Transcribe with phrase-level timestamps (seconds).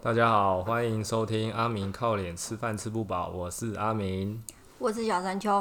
[0.00, 4.40] 大家好，欢迎收听阿明靠脸吃饭吃不饱，我是阿明。
[4.78, 5.60] 我是小山丘。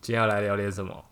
[0.00, 1.04] 今天要来聊点什么？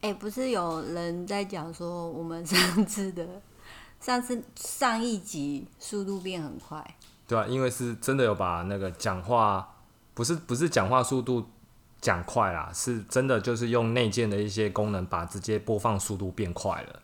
[0.00, 3.24] 哎、不是有人在讲说我们上次的
[4.00, 6.84] 上次上一集速度变很快，
[7.28, 9.76] 对啊，因为是真的有把那个讲话，
[10.14, 11.46] 不是不是讲话速度
[12.00, 17.00] 讲快啦，是真的就是用内建的一些功能，把直接播放速度变快了。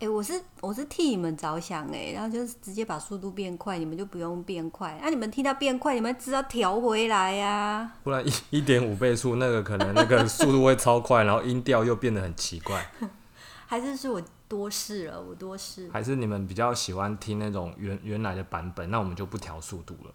[0.00, 4.96] 哎、我是我是替你们着想哎、然后就是直接把速度变快，你们就不用变快。
[5.02, 12.90] 那、你们听到变快，你们知道调回来呀、不然一一点五倍速，那个可能那个速度会超快，然后音调又变得很奇怪。
[13.66, 15.90] 还是是我多试了，我多试。
[15.92, 20.12] 还是你们比较喜欢听那种原原来的版本，那我们就不调速度了，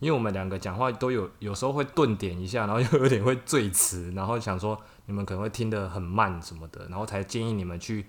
[0.00, 8.06] 因为我们两个讲话都有有时候会顿点一下，然后又有点会赘词，然后想说你们可能会听得很慢什么的，然后才建议你们去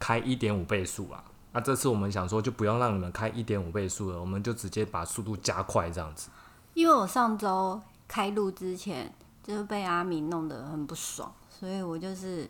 [0.00, 1.22] 开一点五倍速啊。
[1.52, 6.30] 那这次我们想说就不用让你们开一点五倍速了，我们就直接把速度加快这样子。
[6.74, 9.12] 因为我上周开录之前
[9.42, 12.48] 就是被阿明弄得很不爽，所以我就是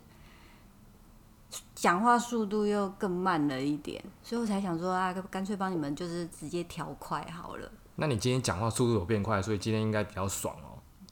[1.75, 7.73] 讲话速度又更慢了一点，所以我才想说啊，干脆帮你们就是直接调快好了。
[7.97, 10.70] 那你今天讲话速度有变快，所以今天应该比较爽哦，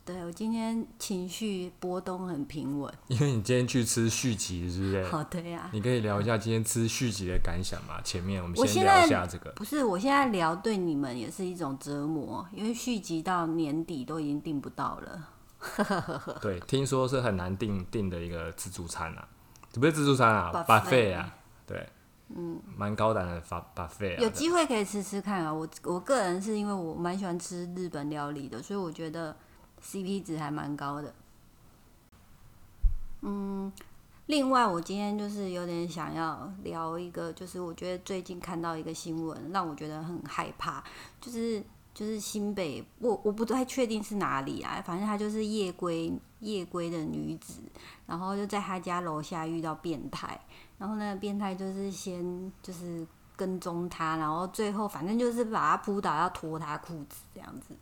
[0.08, 5.04] 对我今天情绪波动很平稳， 因为你今天去吃续集，是不是？
[5.04, 8.00] 好对呀、你可以聊一下今天吃续集的感想吗？
[8.02, 9.50] 前面我们先聊一下这个。
[9.50, 15.28] 不是，我现在聊对你们也是一种折磨，因为续集到年底都已经订不到了。
[16.40, 19.28] 对，听说是很难订订的一个自助餐啊，
[19.74, 21.34] 不是自助餐啊 Buffet，buffet 啊，
[21.66, 21.86] 对，
[22.34, 24.20] 嗯，蛮高档的 buff buffet 啊。
[24.22, 25.52] 有机会可以吃吃看啊！
[25.52, 29.36] 我我个人是因为我蛮喜欢吃日本料理的，所以我觉得
[29.82, 31.14] CP 值还蛮高的。
[33.22, 33.72] 嗯，
[34.26, 40.84] 另外我今天就是有点想要聊一个，就是我觉得最近看到一个新闻，让我觉得很害怕，
[41.20, 41.60] 就是
[41.92, 47.60] 就是新北，我我不太确定是哪里啊，反正她就是夜归夜归的女子，
[48.06, 50.40] 然后就在她家楼下遇到变态，
[50.78, 57.74] 然后那个变态就是先就是跟踪她，然后最后反正就是把她扑倒，要脱她裤子这样子，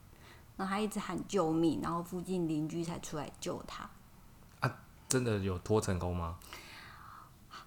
[0.57, 3.89] 然后他一直喊救命，然后附近邻居才出来救他。
[4.61, 4.77] 啊。
[5.09, 6.37] 真的有拖成功吗？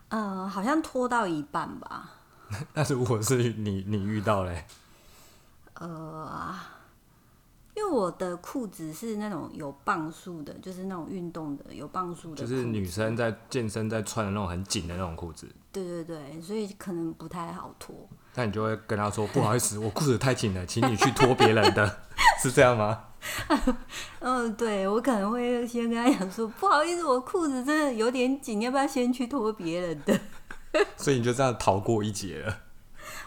[0.09, 2.09] 嗯、好像拖到一半吧。
[2.73, 4.65] 那如果是你你遇到嘞，
[5.75, 6.53] 呃，
[7.79, 17.95] 因为我的裤子是那种有磅数的，就是那种运动的有磅数的，就是女生在健身在穿的那种很紧的那种裤子，对对对，所以可能不太好脱。
[18.35, 21.99] 那你就会跟他说不好意思，我裤子太紧了，请你去脱别人的，
[22.43, 23.05] 是这样吗？
[24.19, 30.19] 嗯，对我可能会先跟他讲说，不好意思，我裤子真的有点紧，要不要先去脱别人的？
[30.97, 32.57] 所以你就这样逃过一劫了。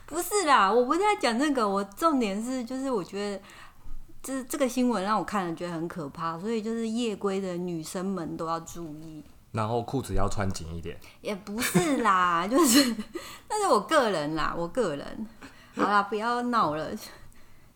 [0.05, 3.43] 不是啦，我不是在讲这个，我重点是就是我觉得。
[4.23, 9.25] 这这个新闻让我看了觉得很可怕，所以就是夜归的女生们都要注意。
[9.51, 10.99] 然后裤子要穿紧一点。
[11.21, 12.95] 也不是啦， 就是
[13.49, 15.27] 那是我个人啦，我个人。
[15.75, 16.91] 好啦，不要闹了。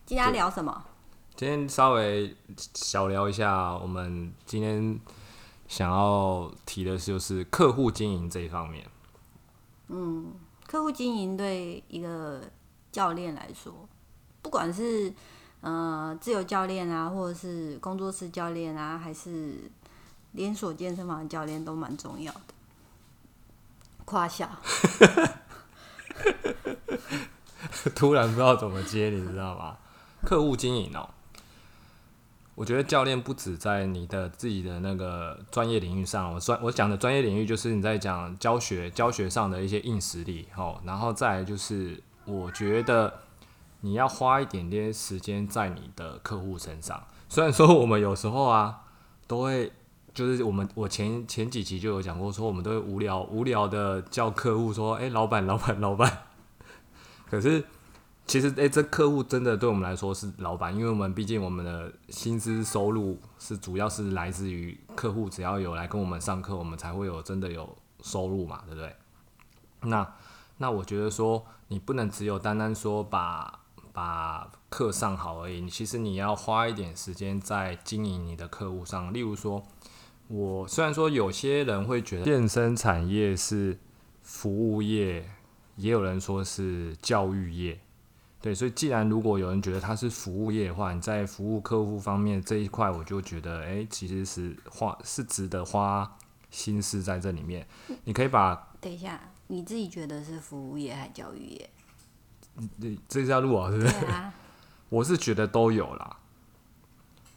[0.07, 0.85] 今天聊什么？
[1.35, 4.99] 今天稍微小聊一下，我们今天
[5.69, 8.87] 想要提的就是客户经营这一方面。
[9.89, 10.33] 嗯
[10.67, 12.41] 客户经营对一个
[12.91, 13.87] 教练来说，
[14.41, 15.13] 不管是
[15.61, 19.71] 呃自由教练啊，或者是工作室教练啊，还是
[20.33, 22.41] 连锁健身房的教练，都蛮重要的。
[24.05, 24.49] 夸笑，
[27.95, 29.77] 突然不知道怎么接，你知道吗？
[30.25, 31.09] 客户经营哦，
[32.55, 43.13] 我觉得教练不止在你的自己的那个专业领域上，我专我讲的专业领域就是你在讲教学教学上的一些硬实力哦，然后再来就是我觉得
[43.81, 47.03] 你要花一点点时间在你的客户身上。
[47.29, 48.83] 虽然说我们有时候啊
[49.27, 49.73] 都会。
[50.17, 56.11] 就是我们我前前几集就有讲过，说我们都会无聊无聊的叫客户说，哎、老板老板老板，
[57.29, 57.63] 可是
[58.27, 68.97] 其实，诶，这客户真的对我们来说是老板，因为我们毕竟我们的薪资收入是主要是来自于客户，只要有来跟我们上课，我们才会有真的有收入嘛，对不对？
[69.83, 70.15] 那
[70.57, 73.61] 那我觉得说，你不能只有单单说把
[73.97, 79.11] 把课上好而已，你其实你要花一点时间在经营你的客户上。
[79.11, 79.65] 例如说，
[80.29, 83.79] 我虽然说有些人会觉得健身产业是
[84.23, 85.27] 服务业，
[85.77, 87.81] 也有人说是教育业。
[88.43, 96.19] 对，所以既然如果有人觉得它是服务业的话，你在服务客户方面这一块，我就觉得，诶，其实是花是值得花
[96.51, 97.67] 心思在这里面。
[98.05, 101.71] 你可以把等一下，你自己觉得是服务业还是教育业？
[102.77, 103.95] 你这是要录啊，是不是？
[104.07, 104.33] 啊，
[104.89, 106.17] 我是觉得都有啦。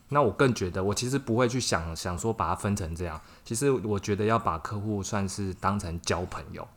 [0.09, 3.21] 那我更觉得，我其实不会去想想说把它分成这样。
[3.45, 6.67] 其实我觉得要把客户算是当成交朋友。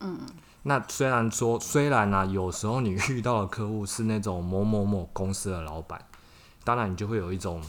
[0.00, 0.18] 嗯。
[0.64, 6.04] 那虽然说，虽然呢、有时候你遇到的客户是那种某某某公司的老板，
[6.64, 7.62] 当然你就会有一种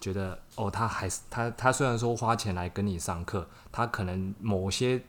[0.00, 5.02] 觉得，哦，他还是他他虽然说花钱来跟你上课，他可能某些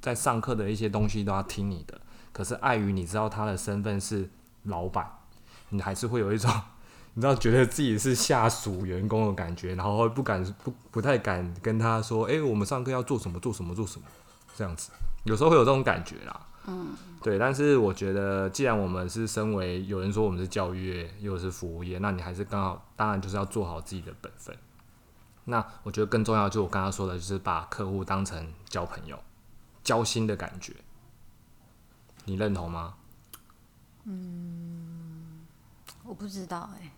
[0.00, 2.00] 在上课的一些东西都要听你的，
[2.32, 4.28] 可是碍于你知道他的身份是
[4.64, 5.10] 老板，
[5.70, 6.50] 你还是会有一种
[7.14, 14.06] 你知道觉得自己是下属员工的感觉，然后不敢不不太敢跟他说，诶，我们上课要做什么做什么做什么
[14.56, 14.90] 这样子，
[15.24, 16.40] 有时候会有这种感觉啦。
[16.64, 24.56] 嗯，对，但是我觉得，既然我们是身为有人说我们是教育业，又是服务业，那你还是刚好，当然就是要做好自己的本分。
[25.46, 29.18] 那我觉得更重要，就我刚刚说的，就是把客户当成交朋友、
[29.82, 30.72] 交心的感觉。
[32.24, 32.94] 你认同吗？
[34.04, 35.46] 嗯
[36.04, 36.90] 我不知道哎、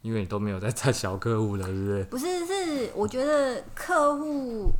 [0.00, 2.04] 因为你都没有在带小客户了，是不是？
[2.04, 4.72] 不是，是我觉得客户、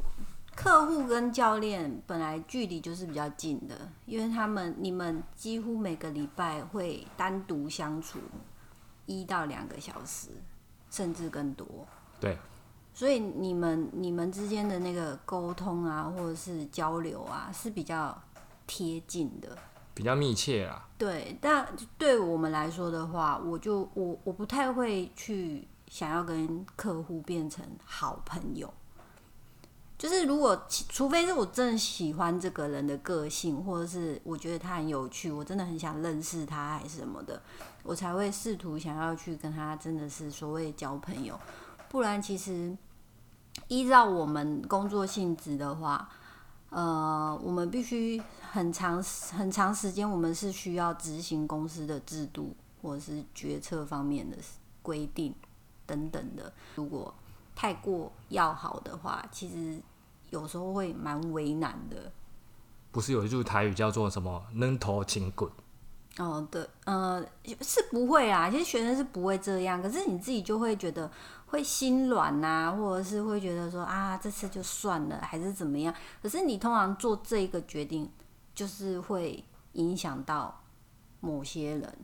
[0.56, 3.76] 客户跟教练本来距离就是比较近的，
[4.06, 8.18] 因为他们你们几乎每个礼拜会单独相处
[9.04, 10.30] 一到两个小时，
[10.90, 11.66] 甚至更多。
[12.18, 12.38] 对，
[12.94, 18.18] 所以你们你们之间的那个沟通啊，或者是交流啊，是比较
[18.66, 19.56] 贴近的。
[19.94, 20.88] 比较密切啦。
[20.96, 21.66] 对，但
[21.98, 28.72] 对我们来说的话，我就我我不太会去想要跟客户变成好朋友。
[29.98, 37.40] 就是如果除非是我真的喜欢这个人的个性，或者是我觉得他很有趣，我真的很想认识他还是什么的，
[37.84, 41.38] 我才会试图想要去跟他真的是所谓交朋友。
[41.88, 42.76] 不然其实
[43.68, 46.08] 依照我们工作性质的话，
[46.70, 48.20] 呃，我们必须
[48.54, 49.02] 很长
[49.34, 54.36] 很长时间，我们是需要执行公司的制度或者是决策方面的
[54.82, 55.34] 规定
[55.86, 56.52] 等等的。
[56.74, 57.14] 如果
[57.56, 59.80] 太过要好的话，其实
[60.28, 62.12] 有时候会蛮为难的。
[62.90, 65.50] 不是有一句台语叫做什么“能头请滚
[66.18, 67.24] 哦，对，呃，
[67.62, 71.10] 是不会啊，其实学生是不会这样，可是你自己就会觉得
[71.46, 75.94] 会心软呐、或者是会觉得说啊，这次就算了，还是怎么样？
[76.22, 78.10] 可是你通常做这个决定，
[78.54, 80.62] 就是会影响到
[81.20, 81.98] 某些人。”，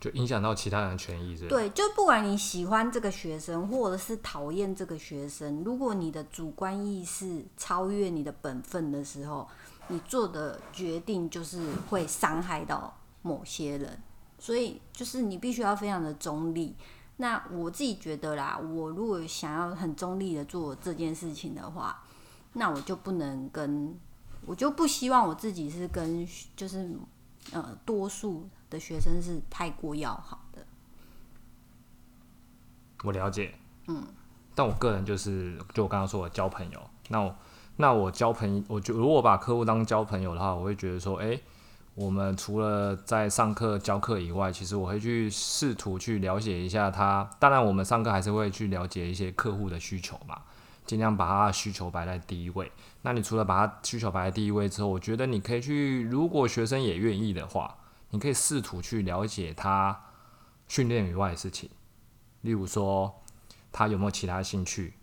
[0.00, 1.48] 就影响到其他人的权益，是是？
[1.48, 9.46] 对，就不管你喜欢这个学生，或者是讨厌这个学生，如果你的主观意识超越你的本分的时候，
[9.88, 14.02] 你做的决定就是会伤害到某些人，
[14.38, 16.74] 所以就是你必须要非常的中立。
[17.18, 22.02] 那我自己觉得啦，我如果想要很中立的做这件事情的话，
[22.54, 24.00] 那我就不能跟，
[24.46, 26.26] 我就不希望我自己是跟
[26.56, 26.90] 就是
[27.52, 30.66] 呃多数的学生是太过要好的。
[33.02, 33.54] 我了解，
[33.86, 34.02] 嗯，
[34.54, 37.34] 但我个人就是，就我刚刚说我交朋友，那我
[37.76, 41.42] 那我交朋友，我就如果把客户当交朋友的话，我会觉得说，诶，
[41.94, 47.28] 我们除了在上课教课以外，其实我会去试图去了解一下他。
[47.38, 50.42] 当然，我们上课还是会去了解一些客户的需求嘛，
[50.90, 52.72] 尽量把他的需求摆在第一位。
[53.02, 57.76] 那你除了把他需求摆在第一位之后，我觉得你可以去，如果学生也愿意的话，
[58.10, 59.96] 你可以试图去了解他
[60.66, 61.70] 训练以外的事情。
[62.40, 63.22] 例如说，
[63.70, 64.94] 他有没有其他兴趣？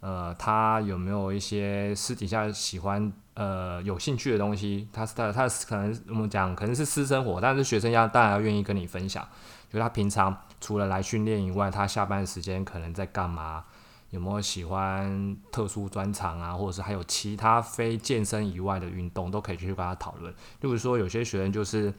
[0.00, 4.88] 呃，他有没有一些私底下喜欢呃有兴趣的东西？
[4.92, 9.24] 他是他他可能我们讲可能是私生活，但是学生要当然要愿意跟你分享。
[9.70, 13.64] 就他平常除了来训练以外，他下班时间可能在干嘛？
[14.10, 20.32] 有没有喜欢特殊专长啊，或者是还有其他非健身以外的运动，都可以去跟他讨论。
[20.32, 21.94] 例如说，有些学生就是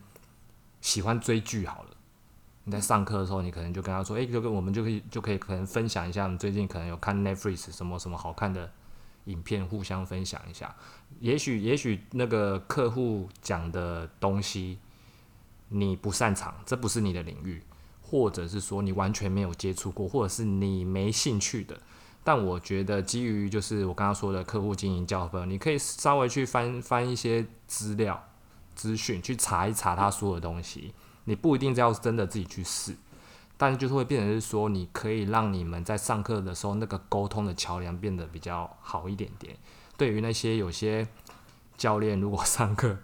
[0.82, 1.90] 喜欢追剧好了。
[2.66, 8.72] 你在上课的时候，你可能就跟他说：“诶，就跟我们就可以就可以可能分享一下，你最近可能有看 Netflix 什么什么好看的
[9.26, 10.76] 影片，互相分享一下。
[11.20, 14.78] 也许也许那个客户讲的东西
[15.70, 17.64] 你不擅长，这不是你的领域，
[18.02, 21.80] 或者是说你完全没有接触过，或者是你没兴趣的。
[22.24, 28.30] 但我觉得基于就是我刚刚说的客户经营教分，你可以稍微去翻翻一些资料
[28.76, 30.94] 资讯，去查一查他说的东西。
[31.26, 32.96] 你不一定要真的自己去试，
[33.56, 39.56] 但是就是会变成是说，你可以让你们在上课的时候那个沟通的桥梁变得比较好一点点。
[39.98, 41.08] 对于那些有些
[41.78, 42.98] 教练如果上课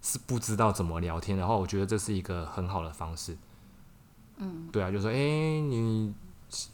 [0.00, 3.36] 是不知道怎么聊天的话，我觉得这是一个很好的方式。
[4.36, 6.14] 嗯，对啊，就说诶，你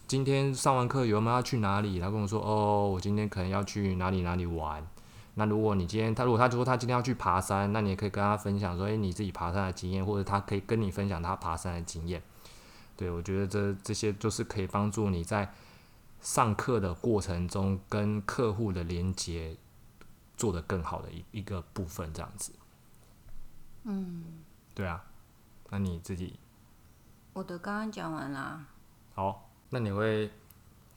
[0.06, 1.98] 今天上完课有没有要去哪里？
[2.00, 4.86] 他跟我说哦，我今天可能要去哪里哪里玩。
[5.34, 12.22] 那如果你今天他如果他说他今天要去爬山，那你也可以跟他分享说，诶、你自己爬山的经验，或者他可以跟你分享他爬山的经验。
[12.96, 15.50] 对我觉得这这些就是可以帮助你在
[16.20, 19.56] 上课的过程中跟客户的连接
[20.36, 22.52] 做得更好的一一个部分，这样子。
[23.84, 24.42] 嗯，
[24.74, 25.02] 对啊，
[25.70, 26.38] 那你自己
[27.32, 28.66] 我的刚刚讲完啦，
[29.14, 30.30] 好，那你会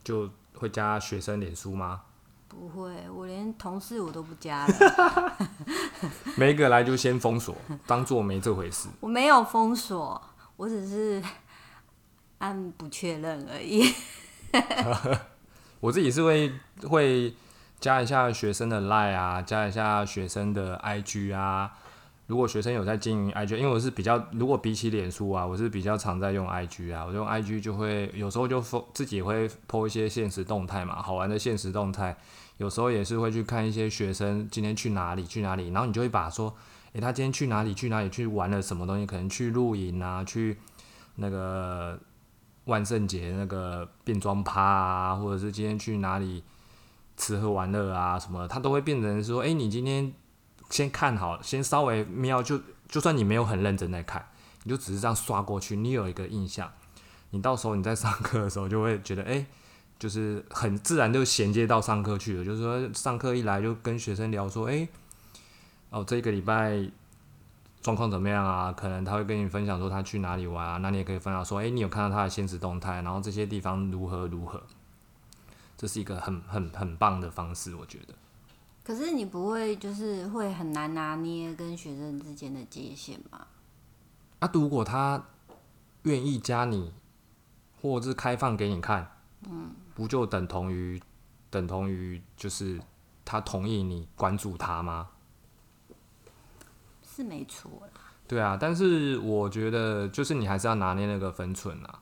[0.03, 2.01] 就会加学生脸书吗？
[2.47, 5.37] 不会，我连同事我都不加了，
[6.37, 7.55] 每一个来就先封锁，
[7.87, 8.89] 当做没这回事。
[8.99, 10.21] 我没有封锁，
[10.55, 11.23] 我只是
[12.37, 13.91] 按不确认而已。
[15.79, 16.53] 我自己是会
[16.87, 17.33] 会
[17.79, 21.73] 加一下学生的 Line 啊，加一下学生的 IG 啊。
[22.27, 27.05] 如果学生有在经营 IG，因为我是比较，如果比起脸书啊，我是比较常在用 IG 啊。
[27.05, 28.63] 我用 IG 就会有时候就
[28.93, 32.15] 自己会 po 一些现实动态嘛，好玩的现实动态。
[32.57, 36.55] 有时候也是会去看一些学生今天去哪里去哪里，然后你就会把说，
[36.93, 40.57] 诶、他今天去哪里去哪里去玩了什么东西，可能去露营啊，去
[41.15, 41.99] 那个
[42.65, 46.41] 万圣节那个变装趴啊，或者是今天去哪里
[47.17, 50.13] 吃喝玩乐啊什么，他都会变成说，诶、你今天
[50.69, 54.27] 先看好，先稍微瞄，就就算你没有很认真在看，
[54.63, 56.71] 你就只是这样刷过去，你有一个印象，
[57.31, 59.45] 你到时候你在上课的时候就会觉得，哎、
[59.99, 64.87] 就是很自然就衔接到上课去了，就是说上课一来就跟学生聊说，哎、
[65.89, 66.89] 哦，这个礼拜
[67.81, 68.71] 状况怎么样啊？
[68.71, 74.63] 可能他会跟你分享说他去哪里玩啊，那你也可以分享说，哎、你有看到他的现实动态，然后这些地方如何如何，
[75.77, 78.13] 这是一个很很很棒的方式，我觉得。
[78.83, 83.47] 可是你不会就是会很难拿捏跟学生之间的界限吗？
[84.39, 85.23] 啊，如果他
[86.03, 86.93] 愿意加你，
[87.81, 89.09] 或者是开放给你看，
[89.49, 91.01] 嗯，不就等同于
[91.49, 92.81] 等同于就是
[93.23, 95.09] 他同意你关注他吗？
[97.05, 101.99] 是没错啦，对啊，但是我觉得就是你还是要拿捏那个分寸啊，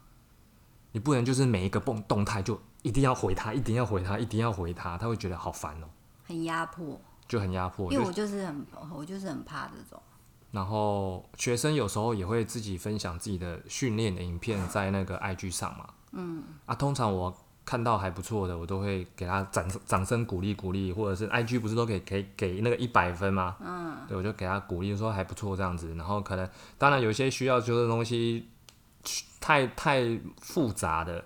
[0.93, 5.87] 你不能就是每一个动动态就一定要回他，一定要回他，一定要回他，他会觉得好烦哦、
[6.31, 7.91] 很压迫，就很压迫。
[7.91, 10.01] 因为我就是很我就是很怕这种。
[10.51, 15.87] 然后学生有时候也会自己分享自己的训练的影片在那个 IG 上嘛。
[16.11, 16.43] 嗯。
[16.65, 17.33] 啊，通常我
[17.63, 23.55] 看到还不错的，我都会给他掌掌声鼓励鼓励，或者是 IG 不是都给给给那个一百分吗？
[23.61, 23.97] 嗯。
[24.07, 25.93] 对，我就给他鼓励说还不错这样子。
[25.95, 28.49] 然后可能当然有些需要就是东西
[29.39, 31.23] 太太复杂的，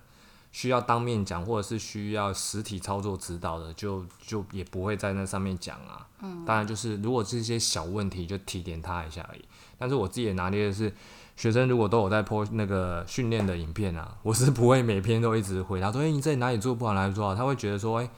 [0.55, 6.07] 需要当面讲，或者是需要实体操作指导的，就就也不会在那上面讲啊。
[6.21, 9.43] 嗯，当然就是如果是一些小问题，就提点他一下而已。
[9.77, 10.93] 但是我自己也拿捏的是，
[11.35, 18.09] 学生如果都有在 po 那个训练的影片啊，我是不会每篇都一直回答说，哎、你这里哪里做不好，哪里做好，他会觉得说，哎、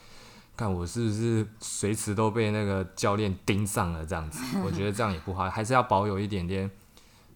[0.56, 4.44] 看我是不是随时都被那个教练盯上了这样子？
[4.64, 6.70] 我觉得这样也不好，还是要保有一点点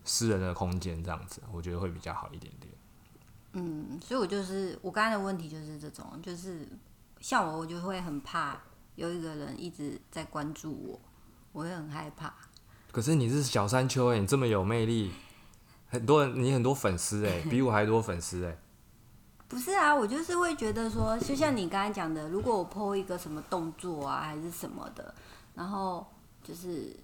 [0.03, 2.71] 私人的空间，这样子我觉得会比较好一点点。
[3.53, 6.67] 嗯，所以我就是我刚才的问题就是这种，就是
[7.20, 8.60] 像我，我就会很怕
[8.96, 11.00] 有一个人一直在关注我，
[11.51, 12.34] 我会很害怕。
[12.91, 15.12] 可是你是小山丘哎、你这么有魅力，
[15.89, 18.58] 很多人你很多粉丝哎、比我还多粉丝哎、
[19.48, 25.13] 不是啊，我就是会觉得说，就像你刚才讲的，如果我 PO 一个什么动作啊，还是什么的，
[25.55, 26.05] 然后
[26.41, 26.96] 就是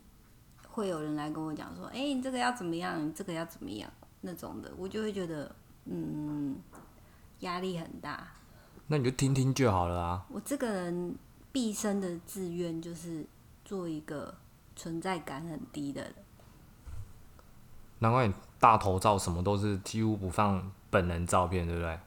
[0.70, 5.54] 会有人来跟我讲说，哎、你这个要怎么样，你这个要怎么样那种的，我就会觉得，
[5.90, 6.56] 嗯，
[7.40, 8.28] 压力很大。
[8.88, 10.26] 那你就听听就好了啊。
[10.30, 11.16] 我这个人
[11.52, 13.26] 毕生的志愿就是
[13.66, 14.34] 做一个
[14.76, 16.14] 存在感很低的人。
[18.00, 22.00] 难怪你大头照什么都是几乎不放本人照片，对不对？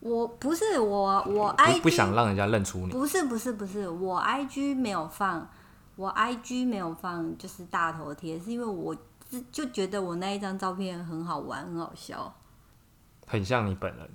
[0.00, 2.92] 我不是我我不 IG 不想让人家认出你。
[2.92, 5.48] 不是不是不是，我 IG 没有放，
[5.96, 8.96] 我 IG 没有放就是大头贴，是因为我
[9.28, 12.32] 自就觉得我那一张照片很好玩，很好笑。
[13.28, 14.08] 很像你本人。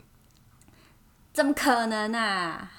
[1.31, 2.69] 怎么可能啊？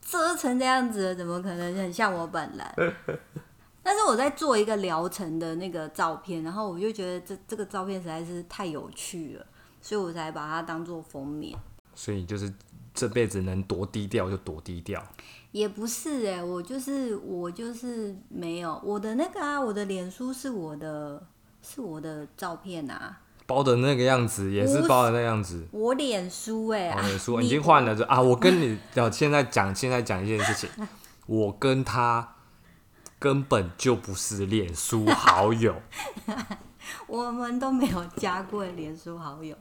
[0.00, 2.94] 遮成这样子，怎么可能很像我本人？
[3.82, 9.46] 但是我在做一个疗程的那个照片，然后我就觉得这这个照片实在是太有趣了，
[9.80, 11.58] 所以我才把它当做封面。
[11.94, 12.52] 所以就是
[12.94, 15.02] 这辈子能多低调就多低调。
[15.50, 21.22] 也不是哎、我就是我就是没有我的那个啊，我的脸书是我的
[21.60, 25.66] 是我的照片啊，包的那个样子也是包的那样子。
[25.72, 30.70] 我脸书哎、啊我也说你已经换了，就啊，我跟你要现在讲，现在讲一件事情，
[31.26, 32.36] 我跟他
[33.18, 35.74] 根本就不是脸书好友，
[37.06, 39.56] 我们都没有加过脸书好友，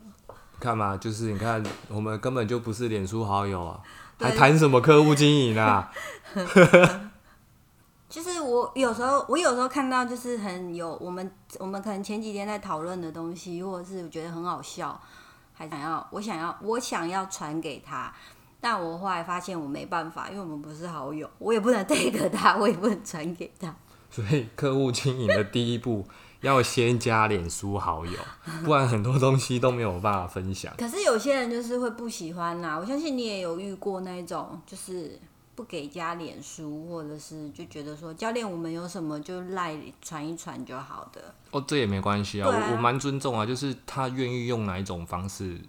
[0.59, 3.79] 看嘛，就是你看，我们根本就不是脸书好友啊，
[4.19, 5.91] 还谈什么客户经营啊？
[8.11, 14.99] 就是我有时候，我有时候看到就是很有我们我们可能前几天在讨论的东西，或者是我觉得很好笑，
[15.53, 18.13] 还想要我想要我想要传给他，
[18.59, 23.73] 但我后来发现我没办法，因为我们不是好友，我也不能 take 他，我也不能传给他。
[24.11, 26.05] 所以客户经营的第一步
[26.41, 28.19] 要先加脸书好友，
[28.65, 30.73] 不然很多东西都没有办法分享。
[30.77, 35.17] 可是有些人就是会不喜欢呐、我相信你也有遇过那种，就是
[35.61, 41.21] 不给加脸书，或者是就觉得说教练我们有什么就赖传一传就好的。
[41.51, 45.61] 哦，这也没关系啊，啊我我蛮尊重啊，就是他愿意用哪一种方式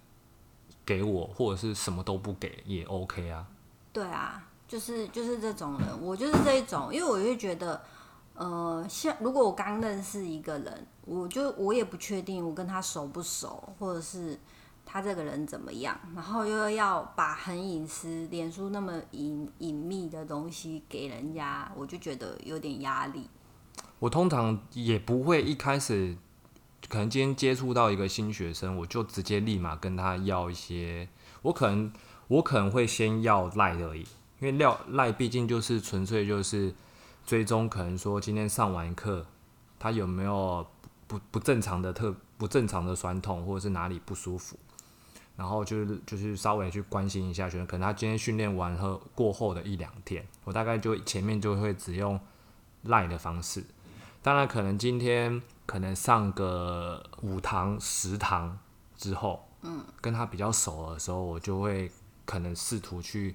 [0.87, 3.46] 给我，或者是什么都不给也 OK 啊。
[3.92, 7.78] 对啊，就是就是这种人，我就是这一种，因为我就觉得，
[8.34, 14.40] 呃，像如果我刚认识一个人，我就我也不确定我跟他熟不熟，或者是
[14.92, 23.26] 他这个人怎么样，然后又要把很隐私、脸书那么隐隐秘的东西给人家，我就觉得有点压力。
[24.00, 26.14] 我通常也不会一开始，
[26.90, 31.08] 可能今天接触到一个新学生，我就直接立马跟他要一些，
[31.40, 31.90] 我可能
[32.28, 34.02] 我可能会先要赖而已，
[34.40, 36.75] 因为料赖毕竟就是纯粹就是
[37.25, 39.25] 追踪，可能说今天上完课，
[39.78, 40.66] 他有没有
[41.06, 44.58] 不不正常的特不正常的酸痛，或者是哪里不舒服，
[45.37, 52.21] 然后就是就是稍微去关心一下学生，可能他今天训练完后过后的一两天，我大概就前面就会只用
[52.83, 53.65] 赖的方式。
[54.23, 58.57] 当然，可能今天可能上个五堂、十堂
[58.97, 61.91] 之后，嗯，跟他比较熟的时候，我就会
[62.25, 63.35] 可能试图去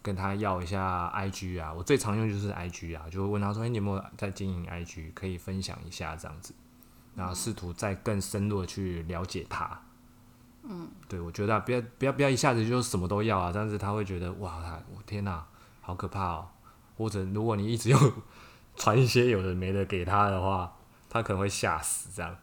[0.00, 1.72] 跟他要一下 IG 啊。
[1.72, 5.12] 我最常用就是 IG 啊，就会问他说：“哎、你有没有在经营 IG？
[5.12, 6.54] 可以分享一下这样子。”
[7.16, 9.80] 然后试图再更深入的去了解他。
[10.64, 15.44] 嗯，对，我觉得、啊、不要不要不要一下子就什么都要啊，这样子他会觉得哇，他我天哪、
[15.80, 16.48] 好可怕哦。
[16.96, 18.12] 或者如果你一直用
[18.76, 20.72] 传一些有的没的给他的话，
[21.10, 22.36] 他可能会吓死这样。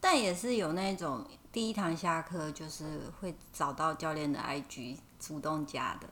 [0.00, 6.06] 但也是有那种第一堂下课就是会找到教练的 IG 主动加的。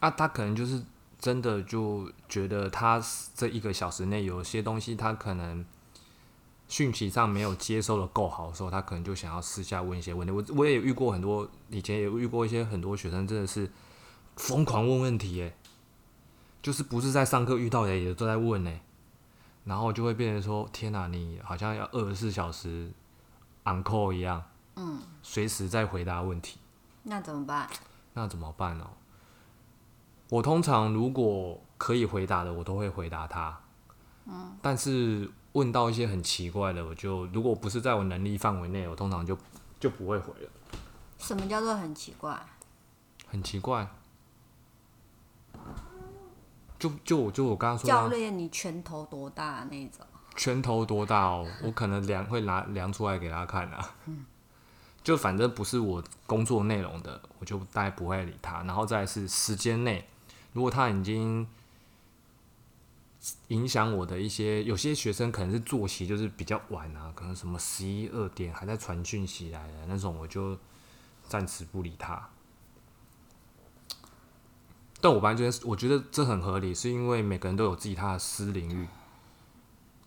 [0.00, 0.82] 啊，他可能就是
[1.18, 3.02] 真的就觉得他
[3.34, 5.64] 这一个小时内有些东西他可能
[6.68, 10.32] 讯息上没有接收的够好的时候，他可能就想要私下问一些问题。
[10.32, 13.70] 我我也有遇过很多，以前也遇过一些很多学生真的是
[14.36, 15.54] 疯狂问问题诶，
[16.60, 18.80] 就是不是在上课遇到的也都在问呢，
[19.64, 22.90] 然后就会变成说天哪、你好像要二十四小时
[23.64, 24.42] on call 一样，
[24.74, 26.58] 嗯，随时在回答问题。
[27.04, 27.68] 那怎么办？
[28.14, 28.90] 那怎么办哦、
[30.30, 33.60] 我通常如果可以回答的，我都会回答他。
[34.24, 39.36] 嗯，但是问到一些很奇怪的，我就如果不是在我能力范围内，我通常就
[39.80, 40.50] 就不会回了。
[41.18, 42.38] 什么叫做很奇怪？
[43.26, 43.88] 很奇怪，
[46.78, 50.04] 就就我就我刚刚说教练，你拳头多大那种？
[50.36, 51.48] 拳头多大哦？
[51.62, 53.94] 我可能量会拿量出来给他看啊。
[55.02, 58.62] 就反正不是我工作内容的，我就大概不会理他。
[58.64, 60.06] 然后再是时间内，
[60.52, 61.48] 如果他已经
[63.48, 70.58] 影响我的一些，有些学生可能是作息就是比较晚啊，可能什么十一二点还在传讯息来的那种，我就
[71.26, 72.28] 暂时不理他。
[75.00, 78.88] 但我班觉得我觉得这很合理，是因为每个人都有自己他的私领域。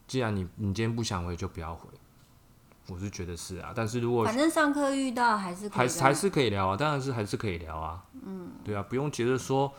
[0.08, 1.88] 既然你你今天不想回，就不要回。
[2.88, 8.04] 我是觉得是啊，但是如果反正上课遇到还是可以还是还是可以聊啊，当然是还是可以聊啊。
[8.26, 9.72] 嗯，对啊，不用觉得说，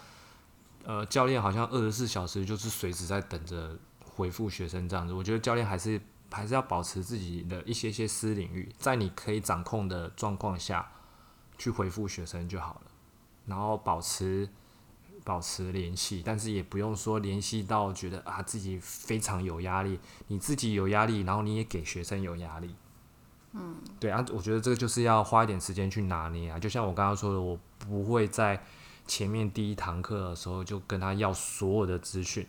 [0.85, 5.12] 呃，教练好像二十四小时就是随时在等着回复学生这样子。
[5.12, 10.90] 我觉得教练还是还是要保持自己的一些些私领域，在你可以掌控的状况下
[11.59, 12.90] 去回复学生就好了，
[13.47, 14.49] 然后保持
[15.23, 22.75] 保持联系，但是也不用说联系到觉得啊自己非常有压力，你自己有压力，然后你也给学生有压力。
[23.53, 26.59] 嗯对啊，我觉得这个就是要花一点时间去拿捏啊。
[26.59, 28.62] 就像我刚刚说的，我不会在
[29.11, 32.46] 前面第一堂课的时候就跟他要所有的资讯，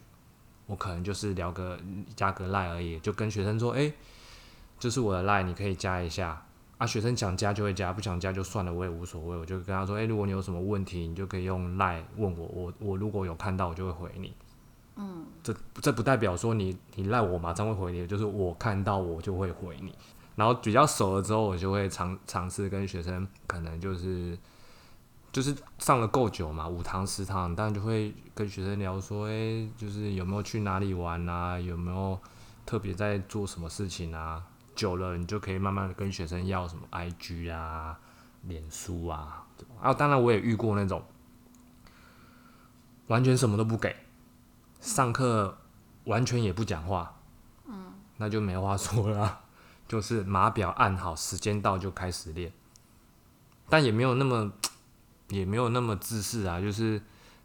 [0.67, 1.80] 我可能就是聊个
[2.15, 3.91] 加个赖而已，就跟学生说，诶，
[4.78, 6.45] 这是我的赖，你可以加一下。
[6.78, 9.38] 啊，学生想加就会加，不想加就算了，我也无所谓。
[9.38, 14.32] 我就跟他说，诶，如果你有什么问题，你就可以用赖问我，我我如果有看到，我就会回你。
[14.97, 19.95] 嗯，这这不代表说你你赖我马上会回你，就是我看到我就会回你。
[20.36, 24.38] 然后比较熟了之后，我就会尝尝试跟学生，可能就是
[25.32, 32.20] 就是上了够久嘛，五堂十堂，当然就会跟学生聊说，诶，就是有没有去哪里玩啊，有没有
[32.65, 34.44] 特别在做什么事情啊？
[34.76, 37.98] 久了，你就可以慢慢的跟学生要什么 IG 啊、
[38.44, 39.46] 脸书啊，
[39.82, 41.04] 啊，当然我也遇过那种
[43.08, 43.96] 完全什么都不给，
[44.80, 45.58] 上课
[46.06, 47.20] 完全也不讲话，
[47.67, 49.41] 嗯，那就没话说了，
[49.88, 52.52] 就是码表按好，时间到就开始练，
[53.70, 54.52] 但也没有那么
[55.32, 57.02] 也没有那么自私啊，就是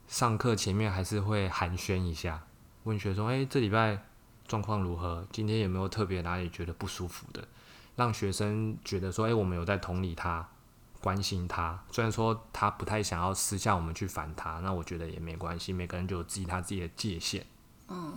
[0.07, 2.43] 上课前面还是会寒暄一下，
[2.85, 3.99] 问学生，哎、这礼拜
[4.47, 5.27] 状况如何？
[5.33, 7.47] 今天有没有特别哪里觉得不舒服的？
[7.97, 10.47] 让学生觉得说，哎、我们有在同理他，
[11.01, 11.83] 关心他。
[11.91, 17.47] 虽然说他不太想要私下我们去烦他，那我觉得也没关系，每个人就有自己他自己的界限。
[17.89, 18.13] 嗯，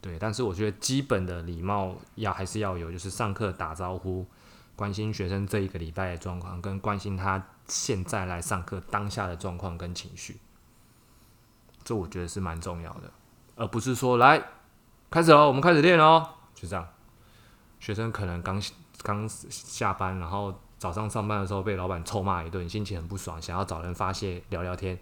[0.00, 0.18] 对。
[0.18, 4.26] 但是我觉得基本的礼貌要还是要有，就是上课打招呼，
[4.76, 10.38] 关心学生这一个礼拜的状况，跟关心他现在来上课当下的状况跟情绪。
[11.84, 13.10] 这我觉得是蛮重要的，
[13.56, 14.42] 而不是说来
[15.10, 16.88] 开始哦，我们开始练哦，就这样。
[17.80, 18.62] 学生可能刚
[19.02, 24.96] 刚下班，然后早上上班的时候被老板臭骂一顿，心情很不爽，想要找人发泄聊聊天，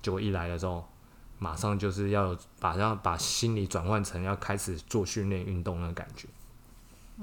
[0.00, 0.88] 结果一来的时候，
[1.40, 6.28] 马上就是要把让把心理转换成要开始做训练运动的感觉。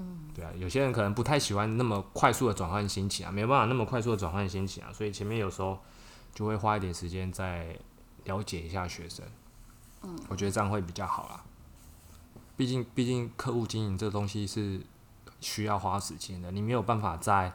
[0.01, 5.77] 嗯，对啊，有些人可能不太喜欢那么快速的转换心情啊，没办法那么快速的转换心情啊，所以前面有时候
[6.33, 7.77] 就会花一点时间在
[8.23, 9.25] 了解一下学生。
[10.03, 11.43] 嗯，我觉得这样会比较好啦。
[12.55, 14.81] 毕竟，毕竟客户经营这个东西是
[15.41, 17.51] 需要花时间的，你没有办法在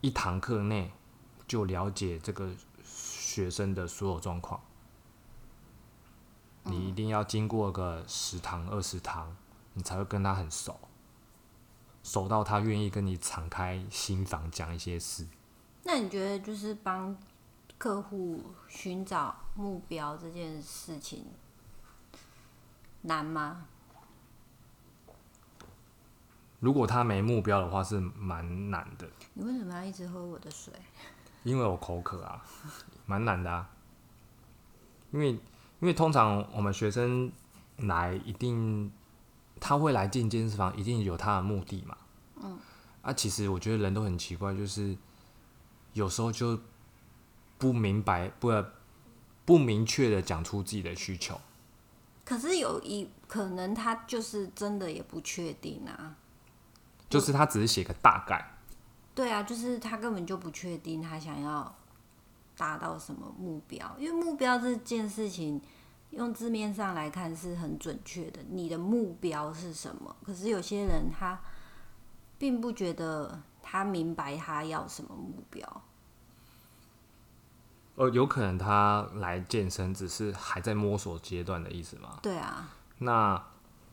[0.00, 0.90] 一堂课内
[1.46, 2.50] 就了解这个
[2.82, 4.60] 学生的所有状况。
[6.64, 9.36] 你一定要经过个十堂、二十堂，
[9.74, 10.76] 你才会跟他很熟，
[12.06, 15.26] 熟到他愿意跟你敞开心房讲一些事。
[15.82, 17.16] 那你觉得就是帮
[17.76, 21.24] 客户寻找目标这件事情
[23.02, 23.66] 难吗？
[26.60, 29.08] 如果他没目标的话，是蛮难的。
[29.34, 30.72] 你为什么要一直喝我的水？
[31.42, 32.40] 因为我口渴啊，
[33.04, 33.68] 蛮难的啊。
[35.10, 35.40] 因为因
[35.80, 37.32] 为通常我们学生
[37.78, 38.92] 来一定
[39.60, 41.96] 他会来进健身房，一定有他的目的嘛。
[42.42, 42.58] 嗯。
[43.02, 44.96] 啊，其实我觉得人都很奇怪，就是
[45.92, 46.58] 有时候就
[47.58, 48.50] 不明白，不
[49.44, 51.40] 不明确的讲出自己的需求。
[52.24, 56.16] 可是有一可能他就是真的也不确定啊。
[57.08, 58.58] 就是他只是写个大概。
[59.14, 61.72] 对啊，就是他根本就不确定他想要
[62.56, 65.62] 达到什么目标，因为目标这件事情
[66.10, 70.14] 用字面上来看是很准确的，你的目标是什么？
[70.24, 71.38] 可是有些人他
[72.38, 75.82] 并不觉得他明白他要什么目标。
[77.96, 82.18] 呃，有可能他来健身只是还在摸索阶段的意思吗？
[82.22, 82.70] 对啊。
[82.98, 83.42] 那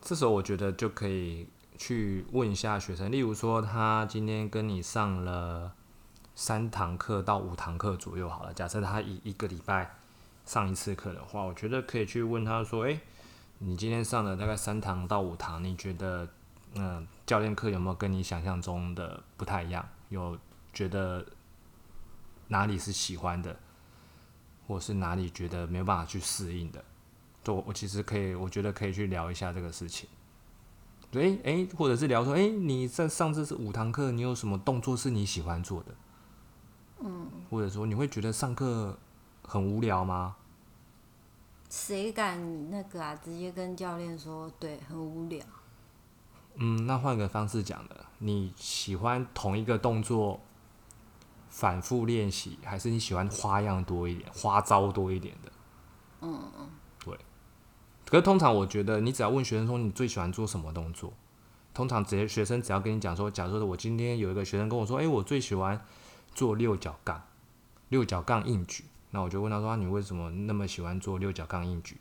[0.01, 1.47] 这时候我觉得就可以。
[1.75, 5.73] 去问一下学生，例如说他今天跟你上了
[6.35, 8.53] 三堂课到五堂课左右好了。
[8.53, 9.95] 假设他一一个礼拜
[10.45, 12.99] 上一次课的话，我觉得可以去问他说：“诶，
[13.59, 16.27] 你今天上了大概三堂到五堂，你觉得
[16.75, 19.87] 嗯教练课有没有跟你想象中的不太一样？
[20.09, 20.37] 有
[20.73, 21.25] 觉得
[22.47, 23.57] 哪里是喜欢的，
[24.67, 26.83] 或是哪里觉得没有办法去适应的？
[27.43, 30.09] 就我其实可以，我觉得可以去聊一下这个事情。”
[31.09, 35.95] 对，哎，或者是聊说，哎，你在上次是五堂课，你有什么动作是你喜欢做的？
[37.01, 38.97] 嗯，或者说你会觉得上课
[39.47, 40.35] 很无聊吗？
[41.69, 43.15] 谁敢那个啊？
[43.15, 45.43] 直接跟教练说，对，很无聊。
[46.55, 50.39] 嗯，那换个方式讲的，你喜欢同一个动作
[51.49, 55.51] 反复练习，还是你喜欢花样多一点、花招多一点的？
[56.21, 56.69] 嗯嗯。
[57.03, 57.17] 对
[58.05, 61.11] 可是通常我觉得，你只要问学生说你最喜欢做什么动作，
[61.73, 65.83] 通常直接学生只要跟你讲说，假如说我今天有一个学生跟我说，诶，我最喜欢
[66.35, 67.23] 做六角杠，
[67.89, 71.95] 六角杠硬举，那我就问他说，你为什么那么喜欢做六角杠硬举？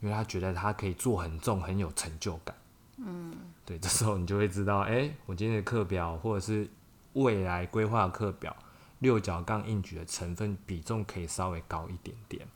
[0.00, 2.56] 因为他觉得他可以做很重，很有成就感。
[2.96, 6.66] 嗯，对，这时候你就会知道，诶，我今天的课表或者是
[7.12, 8.56] 未来规划课表，
[9.00, 12.48] 六角杠硬举的成分比重可以稍微高一点点。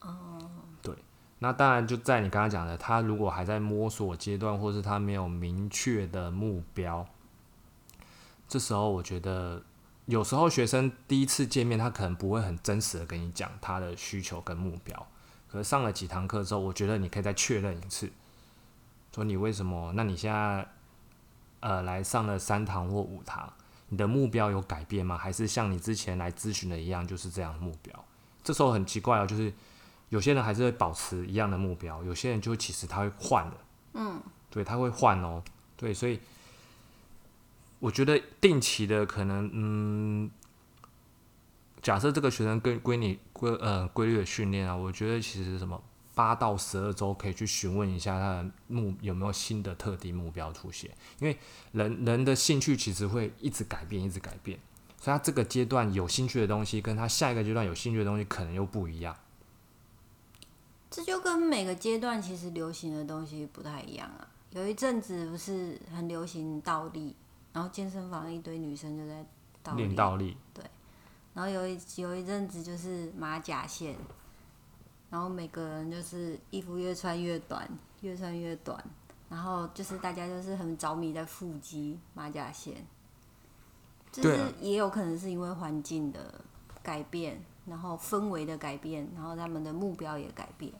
[0.00, 0.38] 哦。
[0.82, 0.94] 对
[1.38, 7.06] 那当然，就在你刚刚讲的，他如果还在摸索阶段，或是他没有明确的目标，
[8.46, 9.62] 这时候我觉得，
[10.06, 15.06] 有时候学生第一次见面，他可能不会很真实的跟你讲他的需求跟目标。
[15.50, 18.10] 可是上了几堂课之后，我觉得你可以再确认一次，
[19.14, 19.92] 说你为什么？
[19.94, 20.66] 那你现在
[21.60, 23.52] 呃来上了三堂或五堂，
[23.88, 25.16] 你的目标有改变吗？
[25.16, 28.04] 还是像你之前来咨询的一样，就是这样目标？
[28.42, 29.52] 这时候很奇怪哦，就是。
[30.08, 33.56] 有些人还是会保持一样的目标，有些人就其实他会换的，
[33.94, 35.42] 嗯，对，他会换哦，
[35.74, 36.20] 对，所以
[37.82, 40.30] 我觉得定期的可能，嗯，
[41.82, 45.82] 假设这个学生跟归你规呃规律的训练啊，我觉得其实什么
[46.14, 51.36] 八到十二周可以去询问一下他的目有没有新的特定目标出现，因为
[51.72, 54.56] 人人的兴趣其实会一直改变，一直改变，
[55.00, 59.16] 所以他这个阶段有兴趣的东西，跟他下一个阶段有兴趣的东西可能又不一样。
[60.88, 64.28] 这就跟每个阶段其实流行的东西不太一样啊。
[64.50, 67.16] 有一阵子不是很流行倒立，
[67.52, 69.24] 然后健身房一堆女生就在
[69.62, 70.64] 倒立，练倒立，对
[71.34, 73.96] 然后有一有一阵子就是马甲线，
[75.10, 77.68] 然后每个人就是衣服越穿越短，
[78.00, 78.82] 越穿越短，
[79.28, 82.86] 然后就是大家就是很着迷在腹肌马甲线，
[84.10, 86.40] 就是啊也有可能是因为环境的
[86.82, 90.72] 改变，然后氛围的改变，然后他们的目标也改变。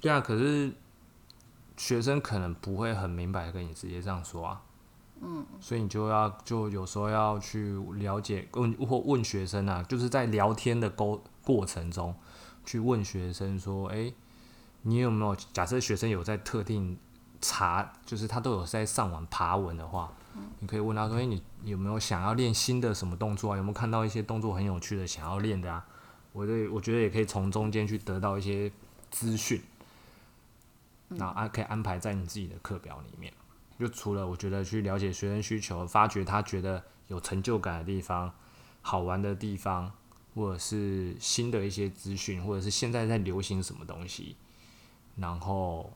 [0.00, 0.72] 对啊，可是
[1.76, 4.62] 学生可能不会很明白跟你直接这样说啊。
[5.20, 12.14] 嗯，所以你就要就有时候要去了解问或问学生啊，就是在聊天的沟过程中
[12.64, 14.14] 去问学生说，诶，
[14.82, 16.98] 你有没有假设学生有在特定
[17.40, 20.12] 查，就是他都有在上网爬文的话，
[20.60, 23.56] 你可以问他说，诶，你有没有想要练新的什么动作啊？
[23.56, 25.84] 有没有看到一些动作很有趣的想要练的啊？
[26.32, 28.70] 我对我觉得也可以从中间去得到一些
[29.10, 29.60] 资讯。
[31.16, 33.32] 然后安可以安排在你自己的课表里面。
[33.78, 38.32] 就除了我觉得去了解学生需求，发掘他觉得有成就感的地方、
[38.82, 39.92] 好玩的地方，
[40.34, 44.36] 或者是新的一些资讯，或者是现在在流行什么东西，
[45.16, 45.92] 然后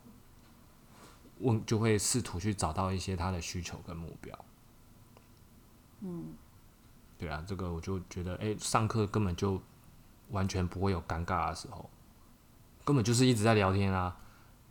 [1.40, 4.38] 问就会试图去找到一些他的需求跟目标。
[6.00, 6.34] 嗯，
[7.18, 9.60] 对啊，这个我就觉得，哎、上课根本就
[10.30, 11.90] 完全不会有尴尬的时候，
[12.84, 14.16] 根本就是一直在聊天啊。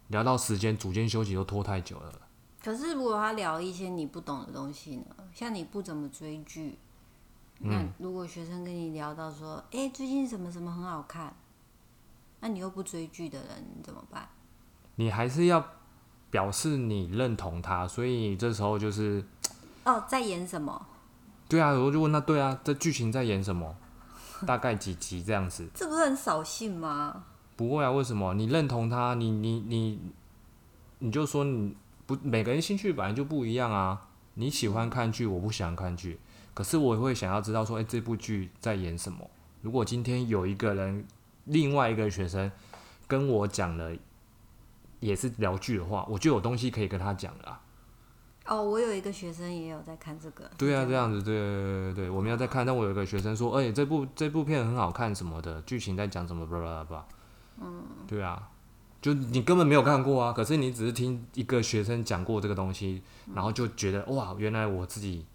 [0.08, 2.21] 聊到时间，组间休息都拖太久了。
[2.64, 5.06] 可是如果他聊一些你不懂的东西呢？
[5.34, 6.78] 像你不怎么追剧，
[7.60, 11.34] 那如果学生跟你聊到说，哎、最近什么什么很好看，
[12.40, 14.28] 那你又不追剧的人你怎么办？
[14.96, 15.66] 你还是要
[16.30, 19.26] 表示你认同他，所以这时候就是，
[19.86, 20.86] 哦，在演什么？
[21.50, 23.76] 对啊，我就问他，对啊，这剧情在演什么？
[24.46, 25.68] 大概几集这样子？
[25.74, 27.24] 这不是很扫兴吗？
[27.56, 28.34] 不会啊，为什么？
[28.36, 30.00] 你认同他，你你你，
[31.00, 31.76] 你就说你
[32.16, 34.10] 不每个人兴趣本来就不一样啊。
[34.34, 36.20] 你喜欢看剧，我不喜欢看剧，
[36.54, 39.30] 可是我会想要知道说，诶，这部剧在演什么？
[39.62, 41.06] 如果今天有一个人，
[41.46, 42.52] 另外一个学生
[43.08, 43.92] 跟我讲了，
[45.00, 47.62] 也是聊剧的话，我就有东西可以跟他讲了啊。
[48.48, 50.50] 哦，我有一个学生也有在看这个。
[50.58, 52.66] 对啊，这样子，对对对对对，我们要在看。
[52.66, 57.06] 但我有一个学生说，哎、这部这部片很好看什么的，剧情在讲什么，巴拉巴拉。
[57.62, 58.50] 嗯，对啊，
[59.02, 63.02] 就你根本没有看过啊，可是你只是听一个学生讲过这个东西，
[63.34, 65.26] 然后就觉得哇，原来我自己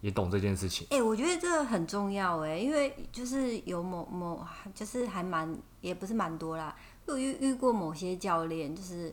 [0.00, 0.86] 也懂这件事情。
[0.90, 6.74] 哎、我觉得这个很重要哎，因为就是有某某，就是还蛮也不是蛮多啦。
[7.06, 9.12] 又遇遇过某些教练，就是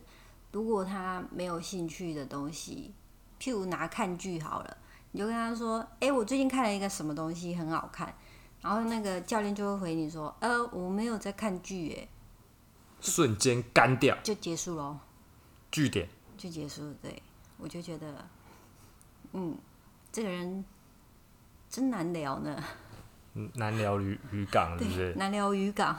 [0.52, 2.94] 如果他没有兴趣的东西，
[3.40, 4.76] 譬如拿看剧好了，
[5.10, 8.14] 你就跟他说：“哎、我最近看了一个什么东西很好看。”
[8.62, 12.08] 然后那个教练就会回你说：“呃，我没有在看剧，哎，
[13.02, 14.96] 瞬间干掉，就结束喽，
[15.70, 16.08] 据点。
[16.38, 17.22] 就结束。”对，
[17.58, 18.24] 我就觉得，
[19.32, 19.58] 嗯，
[20.10, 20.64] 这个人
[21.68, 22.62] 真难聊呢，
[23.34, 25.14] 嗯难聊渔渔港是不是？
[25.16, 25.96] 难聊渔港。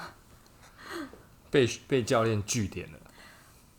[1.52, 3.00] 被被教练据点了。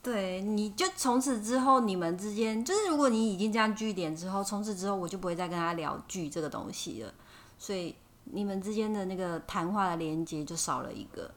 [0.01, 7.13] 对，你就从此之后，你们之间就是，如果你已经这样据点之后，从此之后我就不会再跟他聊剧这个东西了，
[7.57, 11.31] 所以你们之间的那个谈话的连接就少了一个。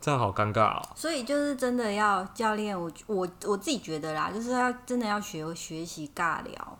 [0.00, 0.88] 这样好尴尬哦。
[0.94, 6.78] 所以就是真的要教练，我我我自己觉得啦，就是要真的要学学习尬聊。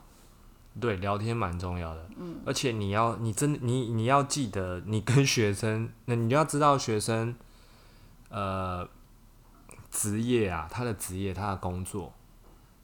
[0.79, 2.07] 对，聊天蛮重要的。
[2.17, 7.35] 嗯，而且你要，你真你你要记得，你跟学生，那你就要知道学生，
[8.29, 8.87] 呃，
[9.89, 12.13] 职业啊，他的职业，他的工作，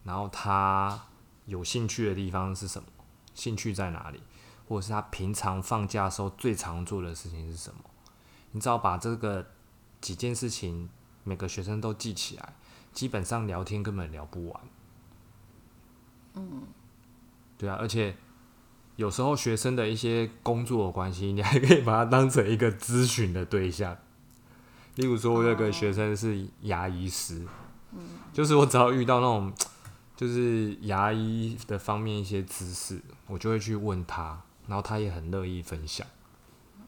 [0.04, 1.00] 然后他
[1.46, 2.88] 有兴趣的地方是什么，
[3.36, 4.24] 兴趣在哪里，
[4.68, 7.82] 或者是他平常放假的时候最常做的事情是什么。
[8.54, 9.46] 你只要把这个
[10.04, 10.90] 几件事情
[11.24, 12.54] 每个学生都记起来，
[12.92, 14.62] 基本上聊天根本聊不完。
[16.36, 16.64] 嗯
[17.58, 18.14] 对啊，而且
[18.98, 23.98] 有时候学生的一些工作的关系，你还可以把它当成一个咨询的对象。
[24.96, 27.48] 例如说，我有个学生是牙医师，
[28.34, 29.54] 就是我只要遇到那种
[30.18, 36.06] 就是牙医的方面一些知识，我就会去问他，然后他也很乐意分享。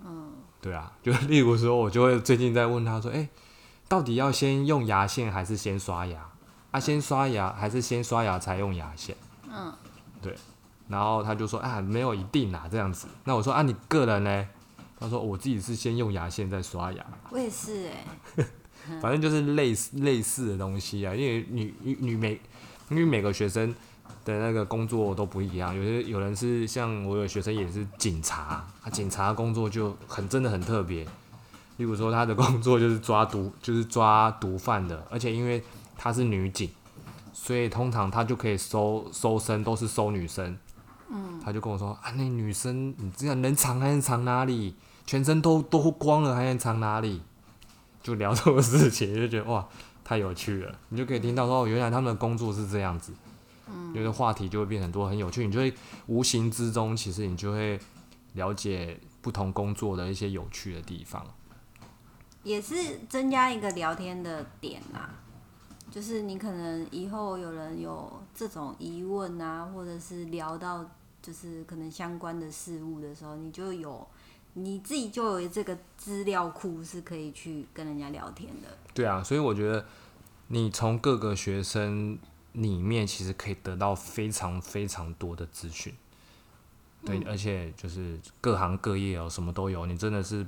[0.06, 3.28] 嗯，对啊， 就例如说，我就会最近在问他说，哎、
[3.88, 6.30] 到底要先用牙线还是先刷牙？
[6.72, 9.16] 啊，先刷牙还是先刷牙才用牙线？
[9.50, 9.74] 嗯，
[10.22, 10.36] 对。
[10.88, 13.08] 然后他就说啊，没有一定啊，这样子。
[13.24, 14.48] 那我说啊，你个人呢？
[15.00, 17.06] 他说我自己是先用牙线再刷牙。
[17.30, 18.46] 我也是哎、
[19.02, 21.14] 反正就是类似类似的东西啊。
[21.14, 22.40] 因为你你你每
[22.90, 23.74] 因为每个学生
[24.26, 31.06] 的那个工作都不一样，有些有人是像我有学生也是警察，他警察工作就很真的很特别。
[31.78, 35.64] 例如说他的工作就是抓毒， 就是抓毒贩的，而且因为
[35.98, 36.70] 她是女警，
[37.34, 40.58] 所以通常他就可以搜搜身都是搜女生。
[41.10, 44.76] 嗯，他就跟我说啊，那女生你这样能藏还能藏哪里？
[45.06, 47.22] 全身都都光了还能藏哪里？
[48.02, 49.68] 就聊这个事情，就觉得哇，
[50.04, 50.74] 太有趣了。
[50.90, 53.14] 你就可以听到说，原来他们的工作是这样子。
[53.68, 55.46] 嗯，有的话题就会变很多，很有趣。
[55.46, 55.74] 你就会
[56.08, 57.80] 无形之中，其实你就会
[58.34, 61.26] 了解不同工作的一些有趣的地方。
[62.44, 65.10] 也是增加一个聊天的点啊，
[65.90, 70.86] 就是你可能以后有人有这种疑问啊，或者是聊到
[71.24, 74.08] 就是可能相关的事物的时候，你就有
[74.54, 78.68] 你自己就有这个资料库是可以去跟人家聊天的。
[78.94, 79.84] 对啊，所以我觉得
[80.50, 82.20] 你从各个学生
[82.56, 85.94] 里面其实可以得到非常非常多的资讯。
[87.06, 90.46] 对，而且就是各行各业哦，什么都有，你真的是。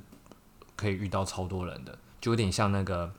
[0.78, 3.12] 可以遇到超多人的，就有点像那个，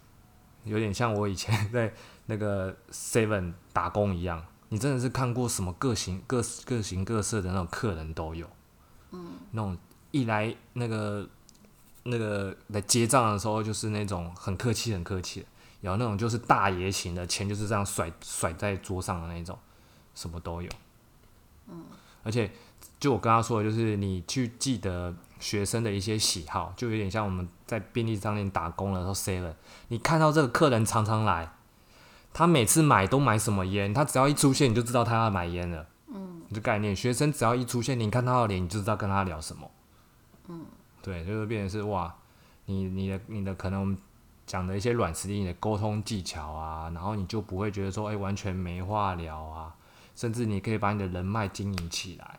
[0.64, 1.90] 有点像我以前在
[2.26, 4.44] 那个 Seven 打工一样。
[4.68, 8.46] 你真的是看过什么各型各各形各色的那种客人都有，
[9.12, 9.78] 嗯，那种
[10.10, 11.26] 一来那个
[12.02, 15.46] 那个来结账的时候，就是那种很客气很客气的，
[15.82, 19.56] 有那种就是大爷型的，钱就是这样甩甩在桌上的那种，
[20.14, 20.70] 什么都有，
[21.68, 21.84] 嗯，
[22.22, 22.50] 而且
[22.98, 25.14] 就我刚刚说的，就是你去记得。
[25.42, 29.52] 学生的一些喜好，就有点像我们在便利商店打工的时候，seven，
[29.88, 31.52] 你看到这个客人常常来，
[32.32, 33.92] 他每次买都买什么烟？
[33.92, 35.88] 他只要一出现，你就知道他要买烟了。
[36.14, 39.68] 嗯，这概念，学生只要一出现，你看他的脸，你就知道跟他聊什么。
[40.46, 40.64] 嗯，
[41.02, 42.14] 对，就是变成是哇，
[42.66, 43.98] 你你的你的可能
[44.52, 49.74] 讲的一些软实力的沟通技巧啊，然后你就不会觉得说，哎，完全没话聊啊，
[50.14, 52.38] 甚至你可以把你的人脉经营起来。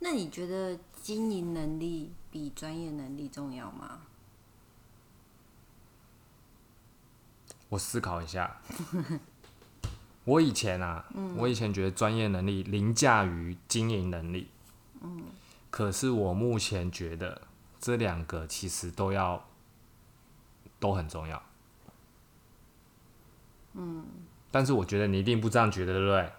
[0.00, 4.00] 那你觉得经营能力比专业能力重要吗？
[7.70, 8.60] 我思考一下。
[10.24, 11.06] 我以前啊，
[11.38, 14.50] 我以前觉得专业能力凌驾于经营能力。
[15.00, 15.22] 嗯。
[15.70, 17.40] 可是我目前觉得
[17.80, 19.42] 这两个其实都要
[20.78, 21.42] 都很重要。
[23.74, 24.04] 嗯。
[24.50, 26.32] 但是我觉得你一定不这样觉得，对不对？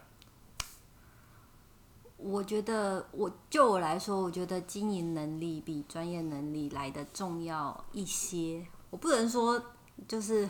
[2.18, 8.66] 我觉得，我就我来说，我觉得经营能力比专业能力来的重要一些。
[8.90, 9.62] 我不能说
[10.08, 10.50] 就是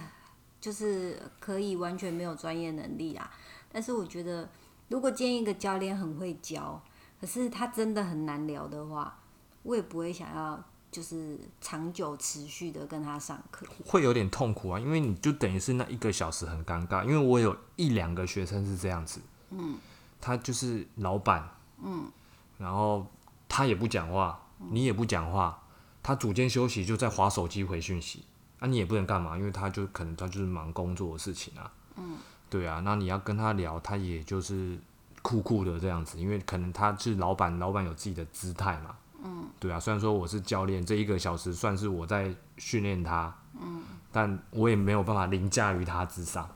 [0.62, 3.30] 就是可以完全没有专业能力啦，
[3.70, 4.48] 但是我觉得，
[4.88, 6.82] 如果见一个教练很会教，
[7.20, 9.20] 可是他真的很难聊的话，
[9.64, 10.64] 我也不会想要
[10.98, 17.04] 就是长久持续的跟他上课，会有点痛苦啊，因为你就等于是那一个小时很尴尬。
[17.04, 19.78] 因为我有一两个学生是这样子，嗯，
[20.20, 21.48] 他就是老板。
[21.84, 22.12] 嗯，
[22.58, 23.06] 然后
[23.48, 25.62] 他也不讲话，你也不讲话，
[26.02, 28.26] 他组间休息就在划手机回讯息，
[28.58, 31.72] 啊，你也不能干嘛，因为他就可能他就是忙工作的事情啊。
[31.98, 32.18] 嗯，
[32.50, 34.76] 对啊，那你要跟他聊，他也就是
[35.22, 38.96] 酷酷的这样子，因为可能他是老板，老板有自己的姿态嘛。
[39.58, 46.50] 嗯，对啊，虽然说我是教练，这一个小时算是我在训练他，嗯，但我也没有办法凌驾于他之上，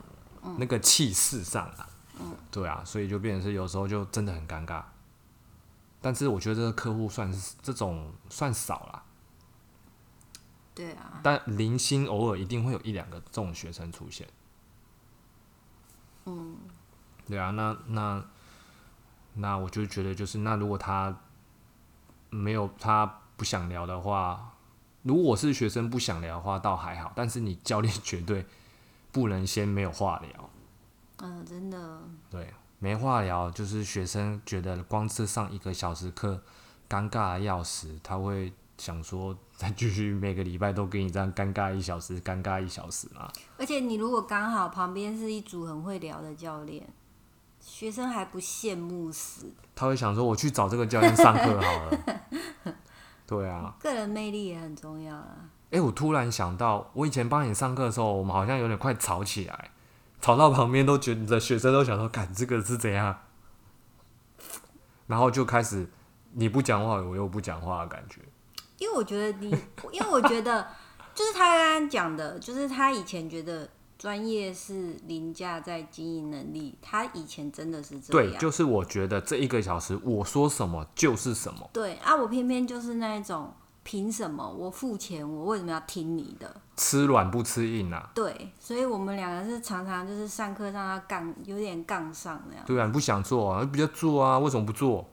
[0.57, 4.83] 那个气势上啊，嗯，对啊，所以就变成是有时候就真的很尴尬。
[6.03, 9.03] 但是我觉得这个客户算是这种算少了，
[10.73, 11.19] 对啊。
[11.21, 14.27] 但零星偶尔一定会有一两个这种学生出现，
[16.25, 16.57] 嗯，
[17.27, 17.51] 对啊。
[17.51, 18.25] 那那
[19.35, 21.15] 那我就觉得就是那如果他
[22.31, 24.55] 没有他不想聊的话，
[25.03, 28.47] 如果是学生不想聊的话倒还好，但是你教练绝对
[29.11, 30.49] 不能先没有话聊。
[31.17, 32.01] 嗯，真的。
[32.31, 32.51] 对。
[32.83, 36.41] 没话聊，就是学生觉得光是上一个小时课，
[36.89, 37.99] 尴尬的要死。
[38.01, 43.31] 他会想说，再继续每个礼拜都给你这样尴尬一小时，尴尬一小时嘛。
[43.59, 46.91] 而且你如果刚好旁边是一组很会聊的教练，
[47.61, 49.53] 学生还不羡慕死。
[49.73, 51.97] 他会想说，我去找这个教练上课好了。
[53.25, 55.49] 对啊，个人魅力也很重要啊。
[55.69, 59.71] 哎，我突然想到，我以前帮你上课的时候，我们好像有点快吵起来。
[60.19, 63.17] 吵到旁边都觉得学生都想说，看这个是怎样，
[65.07, 65.89] 然后就开始
[66.33, 68.21] 你不讲话，我又不讲话的感觉。
[68.77, 69.49] 因为我觉得你，
[69.91, 70.67] 因为我觉得
[71.15, 73.69] 就是他刚刚讲的，就是他以前觉得
[74.01, 78.31] 专业是凌驾在经营能力，他以前真的是这样。
[78.31, 81.69] 对，就是我觉得这一个小时我说什么就是什么。
[81.71, 86.51] 对啊，我偏偏就是那一种凭什么我付钱，我为什么要听你的？
[86.75, 88.09] 吃软不吃硬啊。
[88.15, 92.65] 对，所以我们两个是常常就是上课上要杠，有点杠上那样。
[92.65, 95.07] 对啊，你不想做啊，不要做啊，为什么不做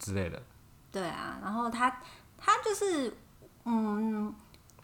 [0.00, 0.42] 之类的？
[0.90, 1.88] 对啊，然后他
[2.36, 3.16] 他就是，
[3.64, 4.34] 嗯，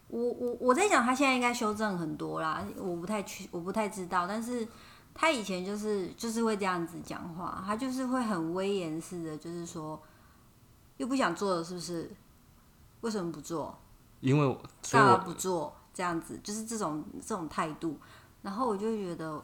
[0.07, 4.67] 我我我在想他现在应该修正很多啦，我不太去，我不太知道，但是
[5.13, 10.01] 他以前就是就是会这样子讲话，他就是会很威严似的，就是说
[10.97, 12.09] 又不想做了，是不是？
[13.01, 13.77] 为什么不做？
[14.21, 14.57] 因为
[14.89, 15.73] 干嘛不做？
[15.93, 17.97] 这样子就是这种这种态度，
[18.43, 19.43] 然后我就觉得，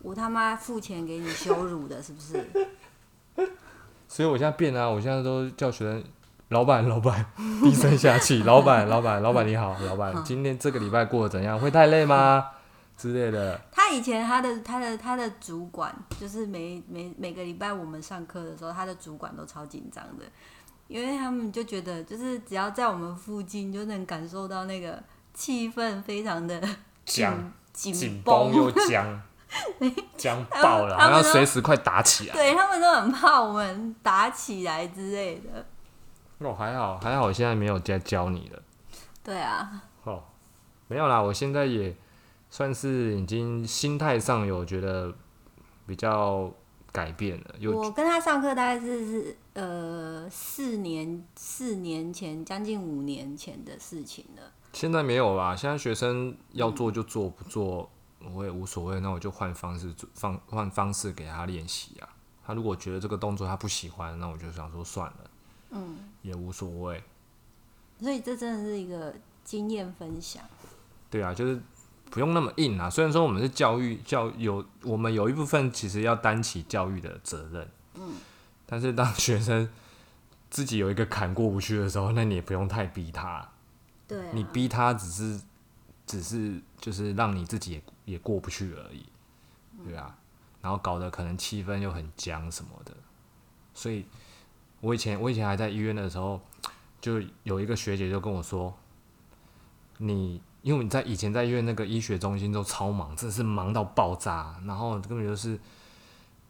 [0.00, 2.48] 我他妈付钱给你羞辱的，是不是？
[4.08, 6.04] 所以我现在变啊，我现在都叫学生
[6.52, 7.24] 老板老板
[7.62, 11.58] 低声下气， 老板老板老板你好，老板今天这个礼拜过得怎样？
[11.58, 12.44] 会太累吗？
[12.96, 13.58] 之类的。
[13.72, 20.24] 他以前他的他的他的主管，就是每每每个礼拜我们上课的时候，他的主管都超紧张的，
[20.88, 25.02] 因为他们就觉得，就是只要在我们附近，就能感受到那个
[25.34, 26.60] 气氛非常的
[27.04, 29.22] 僵紧紧绷绷又僵，
[30.16, 32.34] 僵爆了，好他们都像随时快打起来。
[32.34, 35.66] 对他们都很怕我们打起来之类的。
[36.44, 38.62] 哦，还好还好，我现在没有在教你了。
[39.22, 40.22] 对啊，哦，
[40.88, 41.94] 没有啦，我现在也
[42.50, 45.14] 算是已经心态上有觉得
[45.86, 46.52] 比较
[46.90, 54.42] 改变了，有我跟他上课大概是是呃四年四年前，将近五年前的事情了。
[54.72, 57.90] 现在没有啦，现在学生要做就做，不做
[58.34, 62.08] 我也无所谓，那我就换方式做，放换方式给他练习啊。
[62.44, 65.30] 他如果觉得这个动作他不喜欢，那我就想说算了，
[65.72, 67.02] 嗯，也无所谓。
[68.00, 69.14] 所以这真的是一个
[69.44, 70.42] 经验分享。
[71.10, 71.60] 对啊，就是
[72.10, 72.88] 不用那么硬啊。
[72.88, 78.14] 虽然说我们是教育教有我们有一部分其实要担起教育的责任，嗯，
[78.66, 79.68] 但是当学生
[80.50, 83.46] 自己有一个坎过不去的时候，那你也不用太逼他，
[84.08, 85.40] 对、啊，你逼他只是
[86.06, 89.06] 只是就是让你自己也也过不去而已，
[89.86, 90.16] 对啊，
[90.60, 92.94] 然后搞得可能气氛又很僵什么的，
[93.74, 94.04] 所以
[94.82, 96.38] 我以前我以前还在医院的时候，
[97.00, 98.74] 就有一个学姐就跟我说，
[99.96, 105.58] 你因为你在以前在医院那个医学中心都超忙，真的是忙到爆炸，然后根本就是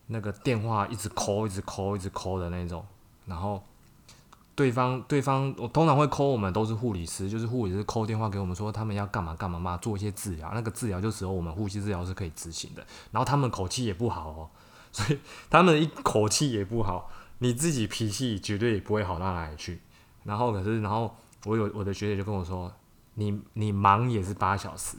[0.07, 2.85] 那个电话一直扣一直扣一直扣的那种，
[3.27, 3.63] 然后。
[4.55, 12.87] 对方对方，我通常会扣我们都是护理师，就是护理师扣电话给我们说他们要干嘛干嘛嘛，做一些治疗，那个治疗就只有我们呼吸治疗是可以执行的。
[13.11, 14.51] 然后他们口气也不好哦，
[14.93, 15.19] 所以
[15.49, 17.11] 他们一口气也不好，
[17.43, 19.81] 你自己脾气绝对不会好到哪里去。
[20.23, 21.13] 然后可是，然后
[21.45, 22.73] 我有我的学姐就跟我说，
[23.15, 24.97] 你你忙也是八小时，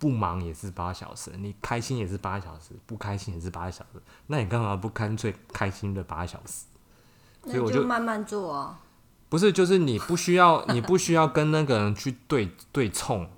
[0.00, 6.64] 不忙也是八小时，你开心也是八小时，不开心也是八小时，那你干嘛不干脆开心的八小时？
[7.44, 8.80] 所以我就就慢慢做啊。
[9.28, 13.28] 不是，就是你不需要，你不需要跟那个人去对对冲。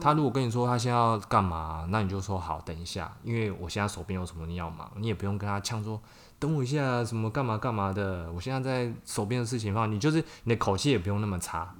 [0.00, 6.00] 他如果跟你说他现在要干嘛，那你就说好，等一下，因为我现在手边有什么你要忙，你也不用跟他呛说
[6.38, 11.74] 等我一下，什么干嘛干嘛的，我现在在手边的事情上，你就是你的口气也不用那么差。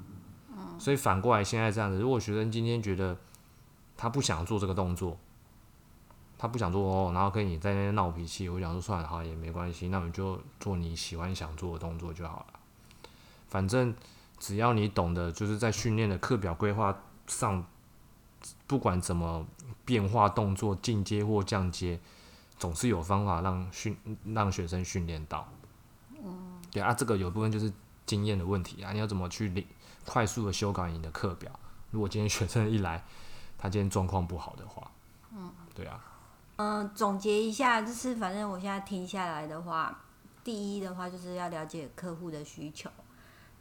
[0.79, 3.17] 所以反过来现在这样子，如果学生今天觉得
[3.97, 5.19] 他不想做这个动作，
[6.37, 12.61] 他不想做哦，然后跟你在那边闹脾气，我想说算了，好也没关系，那我们就做你喜欢想做的动作就好了。
[13.49, 13.93] 反正
[14.39, 16.97] 只要你懂得，就是在训练的课表规划
[17.27, 17.65] 上，
[18.69, 19.45] 不管怎么
[19.85, 21.99] 变化动作、进阶或降阶，
[22.59, 25.49] 总是有方法让训让学生训练到。
[26.23, 27.73] 嗯，对啊，这个有部分就是
[28.05, 29.67] 经验的问题啊，你要怎么去
[30.05, 31.51] 快速的修改你的课表？
[31.91, 33.05] 如果今天学生一来，
[33.57, 34.91] 他今天状况不好的话，
[35.33, 36.05] 嗯，对啊，
[36.57, 40.01] 嗯，总结一下，就是反正我现在听下来的话，
[40.43, 42.91] 第一的话就是要了解客户的需求，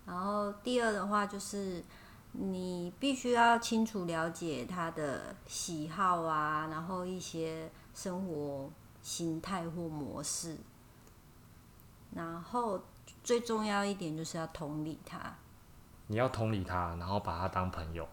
[0.06, 1.84] 然后第二的话就是
[2.32, 8.70] 你必须要清楚了解他的喜好啊，然后一些生活
[9.08, 10.58] 形态或模式，
[12.14, 12.78] 然后
[13.24, 15.34] 最重要一点就是要同理他。
[16.08, 18.06] 你要同理他，然后把他当朋友。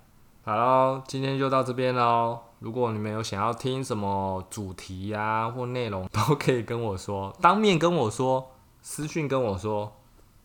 [0.45, 2.39] 好喽，今天就到这边喽。
[2.61, 9.93] 如果你们有想要听什么主题呀、或内容，都可以跟我说，当面跟我说，私讯跟我说，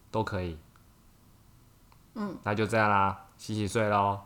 [0.10, 0.58] 都可以。
[2.16, 4.20] 嗯，那就这样啦，洗洗睡喽，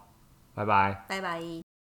[0.53, 1.03] 拜拜。
[1.09, 1.72] 拜拜。